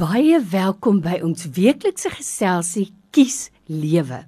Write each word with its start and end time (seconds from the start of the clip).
Baie 0.00 0.38
welkom 0.40 1.02
by 1.04 1.18
ons 1.20 1.44
weeklikse 1.52 2.08
geselsie 2.14 2.86
Kies 3.12 3.50
Lewe. 3.68 4.24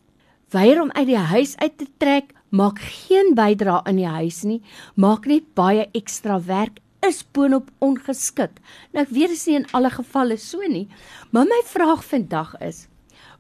weier 0.54 0.80
om 0.82 0.90
uit 0.94 1.08
die 1.10 1.18
huis 1.18 1.56
uit 1.58 1.74
te 1.78 1.86
trek, 1.98 2.32
maak 2.54 2.78
geen 2.80 3.34
bydrae 3.36 3.82
in 3.90 3.98
die 4.00 4.08
huis 4.08 4.44
nie, 4.46 4.60
maak 4.94 5.26
net 5.28 5.48
baie 5.58 5.88
ekstra 5.98 6.38
werk, 6.46 6.78
is 7.06 7.20
boonop 7.34 7.68
ongeskik. 7.84 8.56
Nou 8.94 9.04
ek 9.04 9.12
weet 9.14 9.34
dit 9.34 9.38
is 9.38 9.46
nie 9.46 9.58
in 9.60 9.66
alle 9.76 9.90
gevalle 9.94 10.38
so 10.40 10.62
nie, 10.66 10.86
maar 11.34 11.46
my 11.46 11.60
vraag 11.66 12.04
vandag 12.06 12.54
is: 12.64 12.86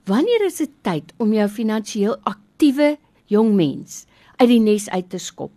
Wanneer 0.06 0.46
is 0.46 0.60
dit 0.62 0.74
tyd 0.86 1.14
om 1.18 1.32
jou 1.34 1.48
finansiëel 1.48 2.18
aktiewe 2.28 2.96
jong 3.30 3.54
mens 3.54 4.04
uit 4.38 4.48
die 4.48 4.62
nes 4.62 4.88
uit 4.90 5.08
te 5.10 5.18
skop 5.18 5.52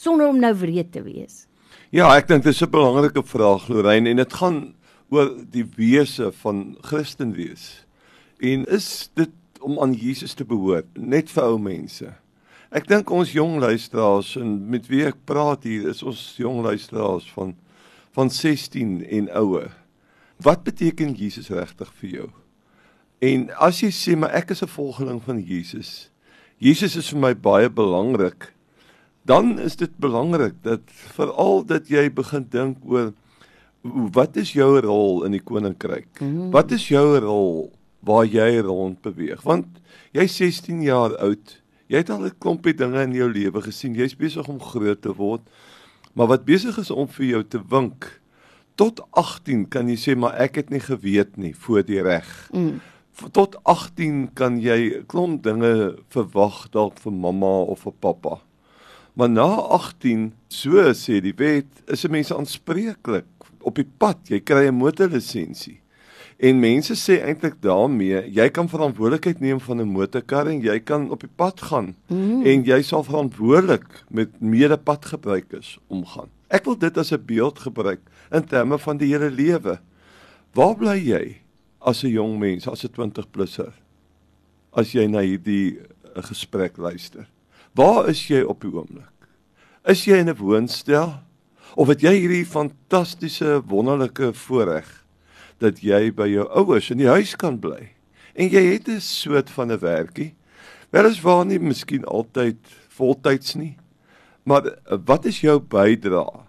sonder 0.00 0.30
om 0.30 0.38
nou 0.40 0.54
wreed 0.56 0.92
te 0.94 1.02
wees? 1.04 1.46
Ja, 1.92 2.08
ek 2.16 2.28
dink 2.28 2.44
dit 2.44 2.54
is 2.54 2.62
'n 2.62 2.70
belangrike 2.70 3.22
vraag, 3.22 3.68
Lorraine, 3.68 4.10
en 4.10 4.16
dit 4.16 4.32
gaan 4.32 4.74
oor 5.10 5.34
die 5.50 5.66
wese 5.76 6.30
van 6.42 6.76
Christen 6.86 7.34
wees. 7.34 7.84
En 8.38 8.64
is 8.66 9.10
dit 9.18 9.30
om 9.60 9.80
aan 9.82 9.92
Jesus 9.92 10.34
te 10.34 10.46
behoort, 10.48 10.88
net 10.96 11.30
vir 11.30 11.44
ou 11.50 11.58
mense? 11.60 12.08
Ek 12.70 12.86
dink 12.86 13.10
ons 13.10 13.32
jong 13.34 13.58
luisteraars 13.58 14.36
en 14.38 14.54
met 14.70 14.86
wie 14.86 15.02
ek 15.08 15.18
praat 15.26 15.66
hier 15.66 15.88
is 15.90 16.04
ons 16.06 16.20
jong 16.38 16.62
luisteraars 16.64 17.26
van 17.34 17.56
van 18.10 18.26
16 18.30 19.04
en 19.06 19.28
ouer. 19.38 19.68
Wat 20.42 20.64
beteken 20.66 21.12
Jesus 21.14 21.50
regtig 21.54 21.90
vir 22.00 22.10
jou? 22.10 22.28
En 23.22 23.44
as 23.62 23.82
jy 23.84 23.90
sê 23.94 24.16
maar 24.18 24.34
ek 24.34 24.50
is 24.50 24.62
'n 24.62 24.72
volgeling 24.72 25.20
van 25.22 25.38
Jesus. 25.38 26.10
Jesus 26.58 26.96
is 26.96 27.10
vir 27.10 27.20
my 27.20 27.34
baie 27.34 27.70
belangrik. 27.70 28.52
Dan 29.24 29.58
is 29.58 29.76
dit 29.76 29.90
belangrik 29.98 30.54
dat 30.62 30.80
veral 31.16 31.64
dat 31.64 31.88
jy 31.88 32.10
begin 32.10 32.46
dink 32.50 32.78
oor 32.84 33.12
wat 33.82 34.36
is 34.36 34.52
jou 34.52 34.80
rol 34.80 35.24
in 35.24 35.32
die 35.32 35.42
koninkryk? 35.44 36.20
Mm. 36.20 36.50
Wat 36.50 36.72
is 36.72 36.88
jou 36.88 37.18
rol 37.18 37.72
waar 38.04 38.26
jy 38.28 38.60
rond 38.64 39.00
beweeg? 39.02 39.42
Want 39.42 39.80
jy's 40.16 40.36
16 40.36 40.82
jaar 40.82 41.16
oud. 41.18 41.56
Jy 41.90 41.96
het 41.96 42.10
al 42.10 42.26
'n 42.26 42.38
klompie 42.38 42.74
dinge 42.74 43.02
in 43.02 43.12
jou 43.12 43.28
lewe 43.32 43.62
gesien. 43.62 43.94
Jy's 43.94 44.16
besig 44.16 44.48
om 44.48 44.60
groot 44.60 45.02
te 45.02 45.14
word. 45.14 45.42
Maar 46.14 46.26
wat 46.26 46.44
besig 46.44 46.78
is 46.78 46.90
om 46.90 47.08
vir 47.08 47.26
jou 47.26 47.42
te 47.44 47.60
wink 47.68 48.20
tot 48.80 49.02
18 49.10 49.68
kan 49.68 49.88
jy 49.88 49.96
sê 50.00 50.14
maar 50.16 50.38
ek 50.40 50.56
het 50.56 50.70
nie 50.70 50.80
geweet 50.80 51.36
nie 51.36 51.52
voor 51.54 51.82
die 51.84 52.00
reg. 52.00 52.28
Mm. 52.52 52.80
Tot 53.36 53.58
18 53.68 54.30
kan 54.34 54.56
jy 54.60 55.04
klomp 55.06 55.42
dinge 55.44 55.98
verwag 56.08 56.70
dalk 56.72 56.96
vir 56.98 57.12
mamma 57.12 57.68
of 57.68 57.84
vir 57.84 57.92
pappa. 58.00 58.38
Maar 59.18 59.28
na 59.28 59.48
18, 59.76 60.30
so 60.48 60.80
sê 60.96 61.20
die 61.20 61.34
wet, 61.36 61.68
is 61.92 62.04
'n 62.04 62.10
mens 62.10 62.32
aanspreeklik 62.32 63.28
op 63.62 63.74
die 63.74 63.88
pad, 63.98 64.18
jy 64.28 64.40
kry 64.40 64.66
'n 64.66 64.74
motorlisensie. 64.74 65.80
En 66.40 66.56
mense 66.56 66.94
sê 66.96 67.18
eintlik 67.20 67.58
daarmee, 67.60 68.22
jy 68.32 68.48
kan 68.48 68.68
verantwoordelikheid 68.68 69.40
neem 69.40 69.60
van 69.60 69.80
'n 69.80 69.92
motorkar 69.92 70.48
en 70.48 70.60
jy 70.60 70.78
kan 70.80 71.10
op 71.10 71.20
die 71.20 71.34
pad 71.36 71.60
gaan 71.60 71.94
mm. 72.08 72.46
en 72.46 72.64
jy 72.64 72.82
sal 72.82 73.04
verantwoordelik 73.04 74.04
met 74.08 74.40
medepadgebruikers 74.40 75.78
omgaan. 75.88 76.30
Ek 76.48 76.64
wil 76.64 76.78
dit 76.78 76.96
as 76.98 77.12
'n 77.12 77.24
beeld 77.26 77.58
gebruik 77.58 78.00
in 78.32 78.44
terme 78.44 78.78
van 78.78 78.96
die 78.96 79.12
hele 79.12 79.30
lewe. 79.30 79.80
Waar 80.54 80.76
bly 80.76 80.96
jy 80.96 81.36
as 81.78 82.02
'n 82.04 82.08
jong 82.08 82.38
mens, 82.38 82.68
as 82.68 82.84
'n 82.84 82.92
20-plusser? 82.92 83.72
As 84.72 84.92
jy 84.92 85.06
na 85.06 85.20
hierdie 85.20 85.78
eh, 85.78 86.22
gesprek 86.22 86.76
luister. 86.76 87.28
Waar 87.74 88.08
is 88.08 88.28
jy 88.28 88.42
op 88.42 88.60
die 88.60 88.72
oomblik? 88.72 89.28
Is 89.84 90.04
jy 90.04 90.16
in 90.16 90.28
'n 90.28 90.36
woonstel? 90.36 91.20
Of 91.74 91.90
het 91.92 92.02
jy 92.02 92.16
hierdie 92.16 92.46
fantastiese 92.46 93.60
wonderlike 93.70 94.32
voorreg 94.34 94.88
dat 95.62 95.82
jy 95.84 96.08
by 96.16 96.26
jou 96.30 96.46
ouers 96.58 96.90
in 96.90 96.98
die 96.98 97.10
huis 97.10 97.36
kan 97.38 97.60
bly 97.62 97.92
en 98.34 98.48
jy 98.50 98.62
het 98.72 98.88
'n 98.88 99.00
soort 99.00 99.50
van 99.50 99.70
'n 99.70 99.78
werkie. 99.78 100.34
Weliswaar 100.90 101.46
nie 101.46 101.58
miskien 101.58 102.04
altyd 102.04 102.58
voltyds 102.88 103.54
nie. 103.54 103.76
Maar 104.44 104.78
wat 105.06 105.24
is 105.24 105.40
jou 105.40 105.60
bydrae 105.60 106.46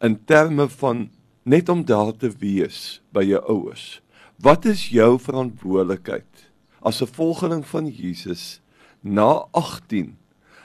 in 0.00 0.24
terme 0.24 0.68
van 0.68 1.10
net 1.44 1.68
om 1.68 1.84
daar 1.84 2.16
te 2.16 2.30
wees 2.30 3.02
by 3.12 3.22
jou 3.22 3.42
ouers? 3.48 4.00
Wat 4.38 4.64
is 4.64 4.88
jou 4.88 5.18
verantwoordelikheid 5.18 6.50
as 6.80 7.02
'n 7.02 7.06
volgeling 7.06 7.66
van 7.66 7.86
Jesus 7.86 8.60
na 9.02 9.46
18 9.52 10.16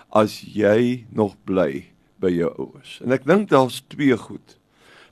as 0.10 0.42
jy 0.42 1.06
nog 1.10 1.36
bly 1.44 1.93
by 2.24 2.32
jou 2.34 2.50
ouers. 2.58 2.98
En 3.04 3.16
ek 3.16 3.28
dink 3.28 3.50
daar's 3.52 3.82
twee 3.92 4.16
goed. 4.18 4.58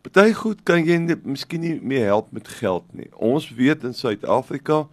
Party 0.01 0.31
goed 0.33 0.63
kan 0.65 0.81
jy 0.81 0.97
nie, 0.97 1.17
miskien 1.27 1.61
nie 1.61 1.75
meer 1.77 2.07
help 2.09 2.31
met 2.33 2.47
geld 2.57 2.87
nie. 2.97 3.09
Ons 3.21 3.51
weet 3.53 3.83
in 3.85 3.93
Suid-Afrika 3.93 4.87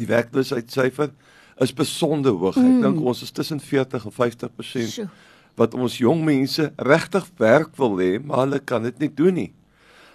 die 0.00 0.08
werkloosheidssyfer 0.08 1.10
is 1.60 1.74
besonder 1.76 2.32
hoog. 2.40 2.56
Mm. 2.56 2.78
Ek 2.78 2.86
dink 2.86 3.02
ons 3.04 3.20
is 3.26 3.34
tussen 3.36 3.60
40 3.60 4.06
en 4.08 4.16
50% 4.16 4.94
Sjoe. 4.94 5.08
wat 5.60 5.76
ons 5.76 5.98
jong 6.00 6.22
mense 6.24 6.70
regtig 6.80 7.26
werk 7.42 7.74
wil 7.76 7.98
hê, 8.00 8.14
maar 8.16 8.46
hulle 8.46 8.62
kan 8.64 8.86
dit 8.88 9.04
nie 9.04 9.10
doen 9.12 9.36
nie. 9.36 9.50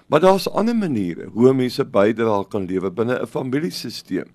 Maar 0.10 0.26
daar's 0.26 0.50
ander 0.50 0.76
maniere 0.78 1.30
hoe 1.34 1.54
mense 1.54 1.86
bydra 1.86 2.44
kan 2.50 2.66
lewe 2.66 2.90
binne 2.92 3.20
'n 3.22 3.30
familiesisteem. 3.30 4.30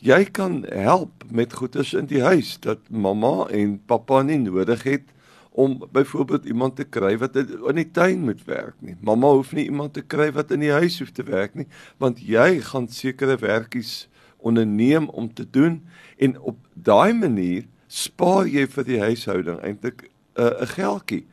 Jy 0.00 0.24
kan 0.32 0.64
help 0.64 1.24
met 1.30 1.52
goederes 1.52 1.92
in 1.92 2.06
die 2.06 2.22
huis 2.22 2.56
dat 2.60 2.78
mamma 2.88 3.48
en 3.52 3.80
pappa 3.86 4.22
nie 4.22 4.38
nodig 4.38 4.82
het 4.82 5.04
om 5.50 5.82
byvoorbeeld 5.92 6.44
iemand 6.44 6.76
te 6.76 6.84
kry 6.84 7.16
wat 7.18 7.36
in 7.36 7.74
die 7.74 7.90
tuin 7.90 8.22
moet 8.22 8.44
werk 8.46 8.76
nie. 8.78 8.94
Mamma 9.00 9.32
hoef 9.34 9.52
nie 9.52 9.64
iemand 9.66 9.96
te 9.98 10.02
kry 10.02 10.30
wat 10.32 10.50
in 10.54 10.62
die 10.62 10.72
huis 10.72 10.98
hoef 11.02 11.10
te 11.10 11.26
werk 11.26 11.56
nie, 11.58 11.66
want 11.98 12.22
jy 12.22 12.60
gaan 12.70 12.86
sekere 12.88 13.36
werkies 13.40 14.06
onderneem 14.38 15.08
om 15.08 15.26
te 15.34 15.44
doen 15.50 15.80
en 16.16 16.38
op 16.38 16.58
daai 16.74 17.12
manier 17.12 17.66
spaar 17.90 18.46
jy 18.46 18.66
vir 18.70 18.86
die 18.86 19.00
huishouding 19.02 19.58
eintlik 19.66 20.06
'n 20.38 20.62
uh, 20.62 20.68
geldjie. 20.76 21.26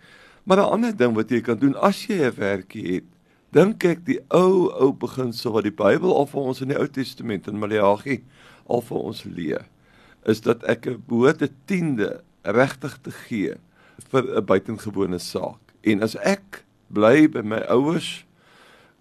Maar 0.43 0.57
'n 0.57 0.71
ander 0.73 0.97
ding 0.97 1.13
wat 1.13 1.29
jy 1.29 1.41
kan 1.41 1.59
doen 1.59 1.75
as 1.75 2.07
jy 2.07 2.17
'n 2.25 2.35
werkie 2.35 2.93
het, 2.93 3.07
dink 3.51 3.83
ek 3.83 4.05
die 4.05 4.19
ou 4.33 4.73
ou 4.73 4.91
beginsel 4.93 5.51
wat 5.51 5.63
die 5.63 5.77
Bybel 5.83 6.15
al 6.15 6.25
vir 6.25 6.41
ons 6.41 6.61
in 6.61 6.67
die 6.67 6.79
Ou 6.79 6.87
Testament 6.87 7.47
in 7.47 7.59
Maleagi 7.59 8.23
al 8.67 8.81
vir 8.81 8.97
ons 8.97 9.23
leer, 9.23 9.65
is 10.25 10.41
dat 10.41 10.63
ek 10.63 10.87
'n 10.87 11.03
behoort 11.07 11.41
'n 11.41 11.53
tiende 11.65 12.23
regtig 12.43 12.97
te 13.01 13.11
gee 13.11 13.55
vir 14.11 14.23
'n 14.37 14.45
buitengewone 14.45 15.19
saak. 15.19 15.59
En 15.81 16.01
as 16.03 16.15
ek 16.15 16.65
bly 16.87 17.27
by 17.27 17.41
my 17.41 17.61
ouers, 17.69 18.25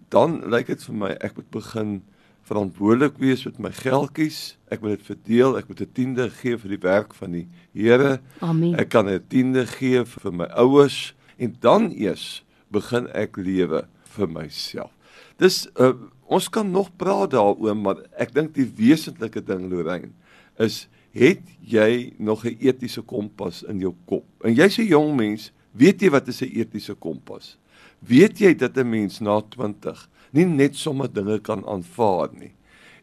dan 0.08 0.42
lyk 0.50 0.66
dit 0.66 0.82
vir 0.82 0.94
my 0.94 1.10
ek 1.20 1.36
moet 1.36 1.50
begin 1.50 2.02
verantwoordelik 2.46 3.18
wees 3.18 3.44
met 3.44 3.58
my 3.58 3.72
geldjies. 3.74 4.56
Ek 4.70 4.80
moet 4.80 4.98
dit 4.98 5.06
verdeel. 5.06 5.56
Ek 5.58 5.68
moet 5.68 5.80
'n 5.80 5.92
tiende 5.92 6.30
gee 6.30 6.56
vir 6.56 6.70
die 6.70 6.82
werk 6.82 7.14
van 7.14 7.32
die 7.32 7.48
Here. 7.72 8.20
Amen. 8.40 8.78
Ek 8.78 8.88
kan 8.88 9.08
'n 9.08 9.20
tiende 9.28 9.66
gee 9.66 10.04
vir 10.04 10.32
my 10.32 10.46
ouers 10.54 11.14
en 11.38 11.56
dan 11.60 11.90
eers 11.90 12.44
begin 12.70 13.08
ek 13.14 13.36
lewe 13.36 13.86
vir 14.04 14.28
myself. 14.28 14.92
Dis 15.38 15.68
uh, 15.80 15.92
ons 16.26 16.48
kan 16.48 16.70
nog 16.70 16.90
praat 16.96 17.30
daaroor, 17.30 17.76
maar 17.76 17.96
ek 18.16 18.34
dink 18.34 18.54
die 18.54 18.66
wesentlike 18.76 19.44
ding 19.44 19.68
Lorraine 19.70 20.12
is 20.58 20.88
het 21.16 21.42
jy 21.60 22.12
nog 22.18 22.44
'n 22.44 22.56
etiese 22.60 23.02
kompas 23.02 23.62
in 23.62 23.80
jou 23.80 23.94
kop? 24.04 24.24
En 24.44 24.54
jy's 24.54 24.78
'n 24.78 24.86
jong 24.86 25.16
mens, 25.16 25.52
weet 25.72 26.00
jy 26.00 26.10
wat 26.10 26.28
is 26.28 26.42
'n 26.42 26.52
etiese 26.52 26.94
kompas? 26.94 27.56
Weet 27.98 28.38
jy 28.38 28.54
dat 28.54 28.76
'n 28.76 28.90
mens 28.90 29.20
na 29.20 29.40
20 29.40 30.08
nie 30.32 30.44
net 30.44 30.76
sommer 30.76 31.12
dinge 31.12 31.40
kan 31.40 31.64
aanvaar 31.66 32.28
nie 32.32 32.52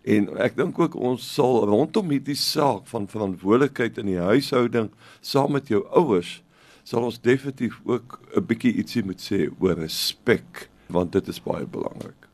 En 0.04 0.28
ek 0.44 0.58
dink 0.60 0.80
ook 0.80 0.96
ons 1.00 1.24
sal 1.24 1.62
rondom 1.70 2.10
hierdie 2.12 2.36
saak 2.36 2.90
van 2.92 3.08
verantwoordelikheid 3.08 4.02
in 4.02 4.10
die 4.12 4.20
huishouding 4.20 4.90
saam 5.24 5.56
met 5.56 5.72
jou 5.72 5.80
ouers 5.96 6.42
sal 6.84 7.06
ons 7.08 7.22
definitief 7.24 7.78
ook 7.88 8.20
'n 8.36 8.44
bietjie 8.44 8.74
ietsie 8.76 9.04
moet 9.04 9.22
sê 9.24 9.48
oor 9.60 9.80
respek 9.80 10.68
want 10.92 11.12
dit 11.12 11.28
is 11.28 11.40
baie 11.40 11.66
belangrik. 11.66 12.28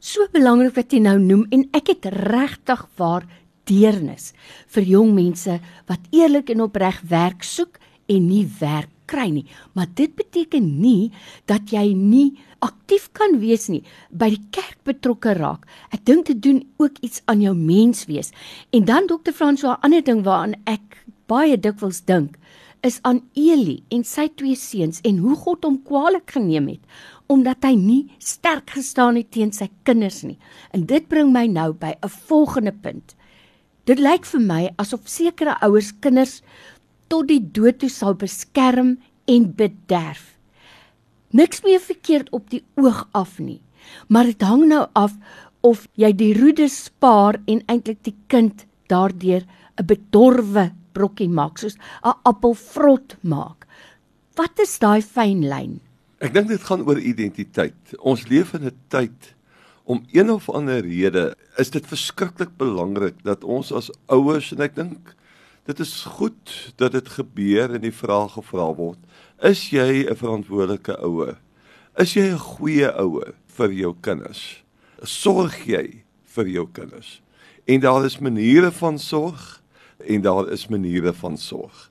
So 0.00 0.20
belangrik 0.32 0.76
wat 0.76 0.92
jy 0.92 1.00
nou 1.00 1.18
noem 1.18 1.46
en 1.50 1.68
ek 1.72 1.88
het 1.88 2.04
regtig 2.04 2.86
waar 2.96 3.24
deernis 3.70 4.32
vir 4.74 4.82
jong 4.82 5.14
mense 5.14 5.60
wat 5.88 6.00
eerlik 6.12 6.50
en 6.50 6.66
opreg 6.66 7.00
werk 7.08 7.42
soek 7.42 7.78
en 8.08 8.26
nie 8.28 8.44
werk 8.60 8.90
kry 9.06 9.28
nie. 9.28 9.44
Maar 9.76 9.88
dit 9.94 10.12
beteken 10.16 10.66
nie 10.80 11.12
dat 11.50 11.72
jy 11.72 11.92
nie 11.96 12.38
aktief 12.64 13.10
kan 13.12 13.38
wees 13.42 13.68
nie, 13.68 13.82
by 14.10 14.30
die 14.32 14.42
kerk 14.54 14.78
betrokke 14.88 15.34
raak. 15.36 15.66
Ek 15.92 16.04
dink 16.08 16.30
dit 16.30 16.40
doen 16.40 16.62
ook 16.80 17.00
iets 17.04 17.20
aan 17.28 17.42
jou 17.44 17.52
menswees. 17.56 18.32
En 18.72 18.86
dan 18.88 19.06
dokter 19.06 19.36
François, 19.36 19.76
'n 19.76 19.84
ander 19.84 20.02
ding 20.02 20.24
waaraan 20.24 20.54
ek 20.64 21.04
baie 21.28 21.56
dikwels 21.60 22.00
dink, 22.04 22.38
is 22.82 23.00
aan 23.02 23.22
Eli 23.34 23.82
en 23.88 24.04
sy 24.04 24.28
twee 24.36 24.56
seuns 24.56 25.00
en 25.04 25.18
hoe 25.18 25.36
God 25.36 25.64
hom 25.64 25.82
kwaliek 25.82 26.30
geneem 26.30 26.68
het 26.68 26.84
omdat 27.32 27.64
hy 27.64 27.72
nie 27.74 28.02
sterk 28.18 28.74
gestaan 28.76 29.16
het 29.16 29.30
teen 29.32 29.52
sy 29.52 29.70
kinders 29.88 30.22
nie. 30.22 30.36
En 30.76 30.84
dit 30.84 31.06
bring 31.08 31.32
my 31.32 31.46
nou 31.46 31.72
by 31.72 31.94
'n 32.02 32.08
volgende 32.28 32.72
punt. 32.72 33.14
Dit 33.84 34.00
lyk 34.00 34.24
vir 34.24 34.40
my 34.40 34.62
asof 34.80 35.08
sekere 35.12 35.58
ouers 35.64 35.90
kinders 36.00 36.38
tot 37.12 37.28
die 37.28 37.40
dood 37.40 37.82
toe 37.82 37.90
sal 37.92 38.16
beskerm 38.16 38.96
en 39.28 39.50
bederf. 39.58 40.30
Niks 41.36 41.60
meer 41.66 41.82
verkeerd 41.84 42.30
op 42.32 42.48
die 42.52 42.62
oog 42.80 43.04
af 43.12 43.36
nie, 43.38 43.60
maar 44.08 44.24
dit 44.30 44.40
hang 44.42 44.64
nou 44.70 44.86
af 44.96 45.18
of 45.64 45.84
jy 46.00 46.12
die 46.16 46.32
roede 46.36 46.68
spaar 46.72 47.36
en 47.44 47.60
eintlik 47.68 48.00
die 48.08 48.16
kind 48.32 48.64
daardeur 48.88 49.44
'n 49.76 49.86
bedorwe 49.86 50.72
brokkie 50.94 51.28
maak 51.28 51.58
soos 51.58 51.76
'n 51.76 52.16
appelvrot 52.24 53.16
maak. 53.20 53.66
Wat 54.36 54.58
is 54.58 54.78
daai 54.78 55.02
fyn 55.02 55.44
lyn? 55.48 55.80
Ek 56.20 56.32
dink 56.32 56.48
dit 56.48 56.62
gaan 56.62 56.86
oor 56.86 56.98
identiteit. 56.98 57.76
Ons 57.98 58.28
leef 58.28 58.54
in 58.54 58.64
'n 58.64 58.78
tyd 58.88 59.33
om 59.84 60.04
een 60.12 60.30
of 60.30 60.48
ander 60.50 60.80
rede 60.80 61.36
is 61.56 61.70
dit 61.70 61.86
verskriklik 61.86 62.56
belangrik 62.56 63.20
dat 63.22 63.44
ons 63.44 63.72
as 63.72 63.90
ouers 64.06 64.52
en 64.52 64.64
ek 64.64 64.76
dink 64.76 65.12
dit 65.68 65.80
is 65.80 65.92
goed 66.16 66.72
dat 66.80 66.92
dit 66.92 67.08
gebeur 67.08 67.72
en 67.72 67.80
die 67.84 67.94
vraag 67.94 68.34
gevra 68.36 68.68
word. 68.76 69.00
Is 69.40 69.70
jy 69.72 70.04
'n 70.08 70.16
verantwoordelike 70.16 70.96
ouer? 71.00 71.40
Is 71.96 72.14
jy 72.14 72.32
'n 72.32 72.38
goeie 72.38 72.90
ouer 72.92 73.34
vir 73.46 73.72
jou 73.72 73.94
kinders? 74.00 74.64
Sorg 75.02 75.64
jy 75.66 76.04
vir 76.24 76.46
jou 76.48 76.68
kinders? 76.72 77.22
En 77.64 77.80
daar 77.80 78.04
is 78.04 78.18
maniere 78.18 78.72
van 78.72 78.98
sorg 78.98 79.62
en 79.98 80.20
daar 80.20 80.48
is 80.52 80.68
maniere 80.68 81.12
van 81.12 81.36
sorg. 81.38 81.90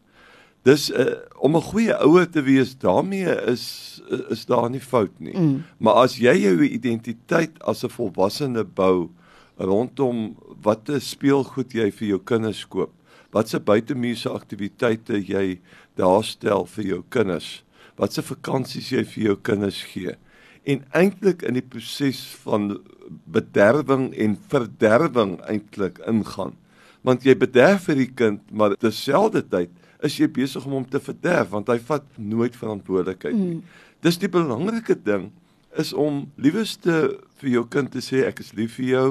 Dis 0.64 0.88
uh, 0.92 1.06
om 1.44 1.56
'n 1.56 1.62
goeie 1.62 1.96
ouer 2.00 2.30
te 2.30 2.42
wees, 2.42 2.78
daarmee 2.78 3.36
is 3.52 4.00
is 4.30 4.46
daar 4.46 4.70
nie 4.70 4.82
fout 4.82 5.20
nie. 5.20 5.36
Mm. 5.38 5.64
Maar 5.78 5.94
as 5.94 6.16
jy 6.16 6.36
jou 6.40 6.64
identiteit 6.64 7.60
as 7.64 7.84
'n 7.84 7.90
volwassene 7.90 8.64
bou 8.64 9.10
rondom 9.58 10.36
watter 10.62 11.02
speelgoed 11.02 11.74
jy 11.74 11.92
vir 11.92 12.08
jou 12.08 12.20
kinders 12.20 12.66
koop, 12.68 12.92
watse 13.32 13.60
buitemuurse 13.60 14.30
aktiwiteite 14.30 15.20
jy 15.20 15.60
daar 15.96 16.24
stel 16.24 16.66
vir 16.66 16.86
jou 16.86 17.04
kinders, 17.10 17.64
watse 17.98 18.22
vakansies 18.22 18.90
jy 18.90 19.04
vir 19.04 19.24
jou 19.24 19.36
kinders 19.36 19.84
gee. 19.84 20.16
En 20.64 20.84
eintlik 20.94 21.44
in 21.44 21.54
die 21.54 21.66
proses 21.66 22.24
van 22.44 22.80
bederwing 23.26 24.14
en 24.16 24.38
verderwing 24.50 25.42
eintlik 25.42 26.00
ingaan. 26.08 26.56
Want 27.04 27.24
jy 27.24 27.36
bederf 27.36 27.90
vir 27.90 27.96
die 28.00 28.12
kind, 28.16 28.42
maar 28.52 28.78
terselfdertyd 28.80 29.70
is 30.04 30.18
jy 30.20 30.28
besig 30.28 30.66
om 30.66 30.78
hom 30.80 30.86
te 30.90 31.00
verderf 31.00 31.50
want 31.54 31.70
hy 31.72 31.80
vat 31.80 32.06
nooit 32.18 32.56
verantwoordelikheid 32.56 33.36
nie. 33.36 33.56
Mm. 33.56 33.64
Dis 34.04 34.20
die 34.20 34.32
belangrike 34.32 34.98
ding 35.00 35.32
is 35.80 35.94
om 35.94 36.26
lieweste 36.36 37.20
vir 37.40 37.50
jou 37.50 37.64
kind 37.72 37.92
te 37.94 38.04
sê 38.04 38.26
ek 38.28 38.44
is 38.44 38.54
lief 38.58 38.78
vir 38.80 38.90
jou 38.92 39.08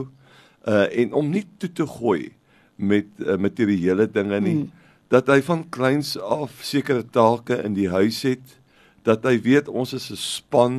uh 0.68 0.86
en 1.02 1.12
om 1.18 1.30
nie 1.30 1.46
toe 1.58 1.70
te 1.72 1.86
gooi 1.88 2.30
met 2.76 3.08
uh, 3.18 3.36
materiële 3.36 4.06
dinge 4.10 4.40
nie. 4.40 4.54
Hmm. 4.60 4.70
Dat 5.12 5.28
hy 5.28 5.40
van 5.44 5.64
kleins 5.74 6.14
af 6.16 6.62
sekere 6.64 7.04
take 7.04 7.58
in 7.66 7.74
die 7.76 7.88
huis 7.92 8.22
het, 8.26 8.56
dat 9.06 9.26
hy 9.28 9.36
weet 9.42 9.68
ons 9.68 9.92
is 9.92 10.10
'n 10.10 10.16
span 10.16 10.76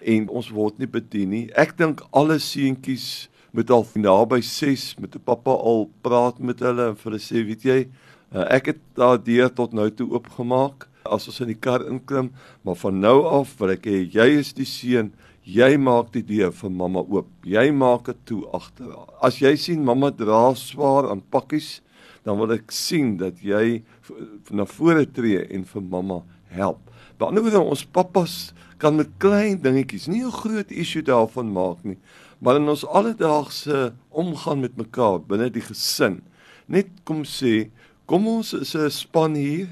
en 0.00 0.28
ons 0.28 0.48
word 0.50 0.78
nie 0.78 0.88
bedien 0.88 1.30
nie. 1.30 1.46
Ek 1.56 1.76
dink 1.76 2.02
alle 2.12 2.38
seentjies 2.38 3.28
moet 3.54 3.70
al 3.70 3.86
naby 3.94 4.40
6 4.42 4.96
met 4.98 5.14
'n 5.14 5.22
pappa 5.24 5.50
al 5.50 5.90
praat 6.02 6.38
met 6.38 6.58
hulle 6.60 6.88
en 6.88 6.96
vir 6.96 7.12
hulle 7.12 7.22
sê, 7.22 7.44
weet 7.46 7.62
jy, 7.62 7.88
uh, 8.34 8.44
ek 8.50 8.72
het 8.72 8.80
daardeur 8.98 9.52
tot 9.54 9.72
nou 9.72 9.90
toe 9.90 10.10
oopgemaak 10.12 10.88
as 11.04 11.28
ons 11.28 11.40
in 11.40 11.52
die 11.52 11.60
kar 11.60 11.84
inklim, 11.86 12.32
maar 12.64 12.76
van 12.80 13.00
nou 13.00 13.24
af 13.28 13.58
wil 13.60 13.70
ek 13.70 13.86
hê 13.86 14.04
jy 14.08 14.28
is 14.40 14.52
die 14.56 14.68
seun 14.68 15.12
Jy 15.44 15.74
maak 15.76 16.08
die 16.14 16.22
deur 16.24 16.54
vir 16.56 16.70
mamma 16.72 17.02
oop. 17.04 17.28
Jy 17.44 17.68
maak 17.76 18.06
dit 18.08 18.20
toe 18.30 18.38
agter 18.56 18.88
haar. 18.88 19.10
As 19.28 19.42
jy 19.42 19.52
sien 19.60 19.82
mamma 19.84 20.08
dra 20.08 20.54
swaar 20.56 21.10
aan 21.12 21.20
pakkies, 21.20 21.82
dan 22.24 22.38
wil 22.40 22.54
ek 22.56 22.72
sien 22.72 23.18
dat 23.20 23.42
jy 23.44 23.82
na 24.48 24.64
vore 24.64 25.04
tree 25.04 25.42
en 25.52 25.66
vir 25.68 25.84
mamma 25.84 26.22
help. 26.48 26.80
Behalwe 27.20 27.60
ons 27.60 27.84
pappas 27.84 28.54
kan 28.80 28.96
met 28.96 29.12
klein 29.20 29.60
dingetjies, 29.60 30.08
nie 30.08 30.24
'n 30.24 30.32
groot 30.32 30.72
issue 30.72 31.02
daarvan 31.02 31.52
maak 31.52 31.84
nie, 31.84 31.98
maar 32.40 32.56
in 32.56 32.68
ons 32.68 32.84
alledaagse 32.84 33.92
omgang 34.10 34.60
met 34.60 34.76
mekaar 34.76 35.20
binne 35.20 35.50
die 35.50 35.60
gesin, 35.60 36.22
net 36.66 36.88
kom 37.04 37.22
sê, 37.24 37.70
kom 38.06 38.26
ons 38.28 38.52
is 38.52 38.74
'n 38.74 38.90
span 38.90 39.34
hier. 39.34 39.68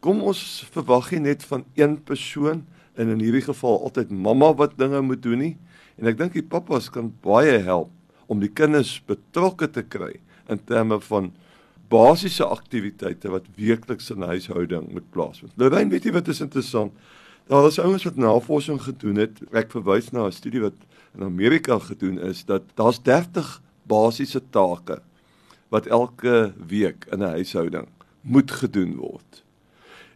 Kom 0.00 0.22
ons 0.22 0.64
verwag 0.70 1.10
nie 1.12 1.20
net 1.20 1.44
van 1.44 1.64
een 1.74 2.02
persoon 2.02 2.64
en 2.94 3.08
in 3.08 3.20
hierdie 3.20 3.44
geval 3.44 3.82
altyd 3.82 4.10
mamma 4.10 4.54
wat 4.54 4.78
dinge 4.78 5.00
moet 5.00 5.22
doen 5.22 5.38
nie 5.38 5.56
en 5.96 6.06
ek 6.06 6.18
dink 6.18 6.32
die 6.32 6.44
pappas 6.44 6.88
kan 6.92 7.12
baie 7.24 7.58
help 7.64 7.90
om 8.26 8.40
die 8.40 8.52
kinders 8.52 8.96
betrokke 9.06 9.68
te 9.70 9.82
kry 9.82 10.16
in 10.48 10.60
terme 10.68 11.00
van 11.08 11.32
basiese 11.88 12.44
aktiwiteite 12.44 13.30
wat 13.30 13.46
weekliks 13.56 14.10
in 14.10 14.22
huishouding 14.26 14.88
moet 14.92 15.06
plaasvind. 15.14 15.52
Lorraine, 15.56 15.90
weet 15.90 16.04
jy 16.04 16.12
wat 16.16 16.28
is 16.28 16.42
interessant? 16.42 16.92
Daar 17.46 17.68
is 17.68 17.78
ouens 17.78 18.04
wat 18.04 18.16
navorsing 18.18 18.80
gedoen 18.82 19.20
het. 19.22 19.38
Ek 19.54 19.70
verwys 19.70 20.10
na 20.10 20.26
'n 20.26 20.32
studie 20.32 20.60
wat 20.60 20.74
in 21.14 21.22
Amerika 21.22 21.78
gedoen 21.78 22.18
is 22.18 22.44
dat 22.44 22.62
daar's 22.74 22.98
30 23.02 23.62
basiese 23.86 24.42
take 24.50 25.00
wat 25.68 25.86
elke 25.86 26.52
week 26.66 27.06
in 27.10 27.18
'n 27.22 27.34
huishouding 27.38 27.88
moet 28.20 28.50
gedoen 28.50 28.96
word. 28.96 29.44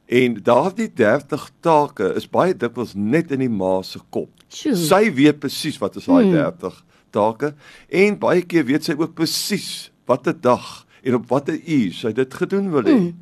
En 0.06 0.42
daardie 0.42 0.92
30 0.92 1.50
take 1.60 2.14
is 2.14 2.28
baie 2.28 2.56
dikwels 2.56 2.94
net 2.94 3.30
in 3.30 3.38
die 3.38 3.48
ma 3.48 3.82
se 3.82 4.00
kop. 4.10 4.30
Sjoe. 4.48 4.74
Sy 4.74 5.12
weet 5.14 5.38
presies 5.38 5.78
wat 5.78 5.96
is 5.96 6.08
daai 6.10 6.24
hmm. 6.24 6.32
30 6.32 6.84
take 7.10 7.54
en 7.88 8.18
baie 8.18 8.42
keer 8.42 8.66
weet 8.66 8.84
sy 8.84 8.96
ook 8.98 9.14
presies 9.14 9.90
watter 10.10 10.34
dag 10.34 10.86
en 11.02 11.14
op 11.14 11.28
watter 11.30 11.54
uur 11.54 11.92
sy 11.92 12.12
dit 12.12 12.34
gedoen 12.34 12.70
wil 12.70 12.82
hê. 12.82 12.96
Hmm. 12.96 13.12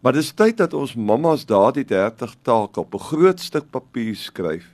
Maar 0.00 0.12
dis 0.16 0.32
tyd 0.32 0.56
dat 0.56 0.74
ons 0.74 0.94
mammas 0.94 1.44
daardie 1.46 1.84
30 1.84 2.36
take 2.42 2.80
op 2.80 2.94
'n 2.94 3.06
groot 3.10 3.40
stuk 3.40 3.70
papier 3.70 4.16
skryf 4.16 4.66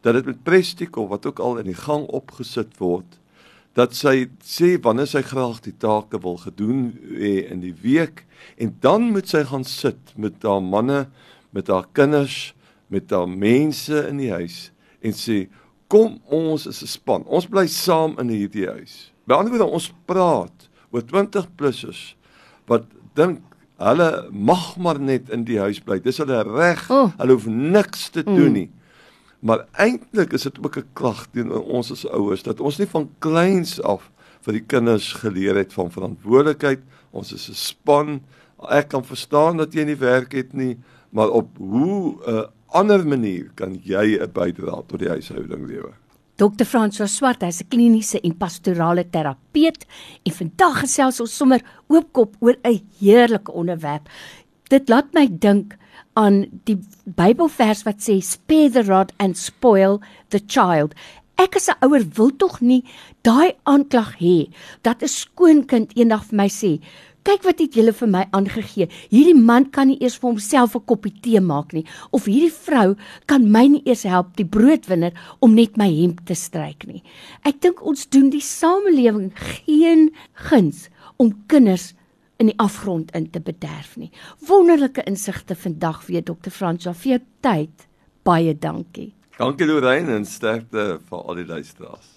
dat 0.00 0.14
dit 0.14 0.24
met 0.24 0.42
prestiek 0.42 0.96
of 0.96 1.08
wat 1.08 1.26
ook 1.26 1.38
al 1.38 1.58
in 1.58 1.68
die 1.68 1.80
gang 1.86 2.06
opgesit 2.06 2.78
word 2.78 3.19
dat 3.78 3.94
sy 3.94 4.26
sê 4.42 4.74
wanneer 4.82 5.08
sy 5.10 5.22
graag 5.22 5.60
die 5.64 5.74
take 5.78 6.18
wil 6.22 6.38
gedoen 6.42 6.90
hê 7.14 7.46
in 7.52 7.62
die 7.62 7.74
week 7.82 8.24
en 8.58 8.74
dan 8.82 9.10
moet 9.14 9.30
sy 9.30 9.44
gaan 9.46 9.64
sit 9.64 10.14
met 10.16 10.42
haar 10.42 10.62
manne, 10.62 11.06
met 11.54 11.70
haar 11.70 11.86
kinders, 11.94 12.52
met 12.90 13.10
haar 13.14 13.28
mense 13.30 14.06
in 14.08 14.18
die 14.22 14.32
huis 14.34 14.70
en 15.00 15.14
sê 15.16 15.44
kom 15.90 16.18
ons 16.30 16.66
is 16.66 16.82
'n 16.82 16.86
span. 16.86 17.22
Ons 17.26 17.46
bly 17.46 17.66
saam 17.66 18.18
in 18.18 18.28
hierdie 18.28 18.66
huis. 18.66 19.12
By 19.26 19.34
ander 19.34 19.50
woorde 19.50 19.72
ons 19.72 19.92
praat 20.06 20.68
oor 20.90 21.02
20 21.02 21.46
plussers 21.56 22.16
wat 22.66 22.84
dink 23.14 23.42
hulle 23.78 24.28
mag 24.30 24.76
maar 24.76 25.00
net 25.00 25.30
in 25.30 25.44
die 25.44 25.58
huis 25.58 25.80
bly. 25.80 25.98
Dis 25.98 26.18
hulle 26.18 26.42
reg. 26.42 26.90
Oh. 26.90 27.10
Hulle 27.18 27.32
hoef 27.32 27.46
niks 27.46 28.10
te 28.10 28.22
doen 28.22 28.52
mm. 28.52 28.70
Maar 29.40 29.66
eintlik 29.72 30.32
is 30.36 30.42
dit 30.42 30.58
ook 30.64 30.76
'n 30.76 30.88
klag 30.92 31.26
teen 31.32 31.52
ons 31.52 31.90
as 31.90 32.06
ouers 32.08 32.42
dat 32.42 32.60
ons 32.60 32.78
nie 32.78 32.86
van 32.86 33.10
kleins 33.18 33.82
af 33.82 34.10
vir 34.40 34.52
die 34.52 34.66
kinders 34.66 35.12
geleer 35.12 35.56
het 35.56 35.72
van 35.72 35.90
verantwoordelikheid. 35.90 36.80
Ons 37.10 37.32
is 37.32 37.48
'n 37.48 37.54
span. 37.54 38.20
Ek 38.68 38.88
kan 38.88 39.04
verstaan 39.04 39.56
dat 39.56 39.72
jy 39.72 39.84
nie 39.84 39.96
werk 39.96 40.32
het 40.32 40.52
nie, 40.52 40.78
maar 41.10 41.30
op 41.30 41.48
hoe 41.56 42.16
'n 42.26 42.30
uh, 42.30 42.44
ander 42.66 43.06
manier 43.06 43.50
kan 43.54 43.80
jy 43.82 44.18
'n 44.20 44.32
bydrae 44.32 44.82
tot 44.86 44.98
die 44.98 45.08
huishouding 45.08 45.66
lewer? 45.66 45.96
Dr. 46.36 46.64
François 46.64 47.08
Swart, 47.08 47.42
hy's 47.42 47.60
'n 47.60 47.68
kliniese 47.68 48.20
en 48.20 48.36
pastorale 48.36 49.04
terapeut 49.10 49.84
en 50.24 50.32
vandag 50.32 50.80
gesels 50.80 51.20
ons 51.20 51.36
sommer 51.36 51.60
oopkop 51.88 52.36
oor 52.40 52.56
'n 52.64 52.80
heerlike 52.98 53.52
onderwerp. 53.52 54.08
Dit 54.70 54.86
laat 54.86 55.08
my 55.16 55.24
dink 55.26 55.74
aan 56.14 56.44
die 56.68 56.76
Bybelvers 57.18 57.82
wat 57.82 58.04
sê 58.04 58.20
spare 58.22 58.70
the 58.70 58.84
rod 58.86 59.10
and 59.18 59.34
spoil 59.34 59.98
the 60.30 60.38
child. 60.38 60.94
Ek 61.42 61.56
as 61.58 61.66
'n 61.68 61.82
ouer 61.82 62.04
wil 62.16 62.30
tog 62.30 62.60
nie 62.60 62.84
daai 63.26 63.58
aanklag 63.66 64.22
hê 64.22 64.46
dat 64.86 65.02
'n 65.02 65.08
skoonkind 65.08 65.96
eendag 65.98 66.22
vir 66.30 66.36
my 66.36 66.46
sê, 66.46 66.78
"Kyk 67.24 67.42
wat 67.42 67.58
het 67.58 67.74
julle 67.74 67.92
vir 67.92 68.08
my 68.08 68.24
aangegee. 68.30 68.86
Hierdie 69.10 69.34
man 69.34 69.70
kan 69.70 69.88
nie 69.88 69.98
eers 70.00 70.18
vir 70.18 70.30
homself 70.30 70.76
'n 70.76 70.86
koppie 70.86 71.20
tee 71.20 71.40
maak 71.40 71.72
nie 71.72 71.84
of 72.12 72.26
hierdie 72.26 72.52
vrou 72.52 72.96
kan 73.26 73.50
my 73.50 73.66
nie 73.66 73.82
eers 73.84 74.04
help 74.04 74.36
die 74.36 74.44
broodwinner 74.44 75.12
om 75.40 75.54
net 75.54 75.76
my 75.76 75.90
hemp 75.90 76.24
te 76.26 76.34
stryk 76.34 76.86
nie." 76.86 77.02
Ek 77.44 77.60
dink 77.60 77.82
ons 77.82 78.06
doen 78.06 78.30
die 78.30 78.40
samelewing 78.40 79.32
geen 79.34 80.10
guns 80.34 80.88
om 81.18 81.34
kinders 81.48 81.94
in 82.40 82.48
die 82.48 82.58
afgrond 82.58 83.12
in 83.16 83.28
te 83.30 83.40
bederf 83.44 83.96
nie. 84.00 84.10
Wonderlike 84.48 85.04
insigte 85.04 85.56
vandag 85.56 86.06
weer 86.08 86.24
Dr. 86.24 86.50
Fransja 86.50 86.94
vir 86.96 87.12
jou 87.12 87.20
tyd. 87.44 87.88
Baie 88.24 88.54
dankie. 88.56 89.10
Dankie 89.36 89.68
Lorraine 89.68 90.16
en 90.16 90.24
sterkte 90.28 90.86
vir 91.08 91.20
al 91.20 91.42
die 91.42 91.48
luisteraars. 91.48 92.16